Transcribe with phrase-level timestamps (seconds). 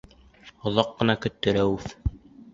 [0.69, 1.89] Оҙаҡ ҡына көттө Рәүеф.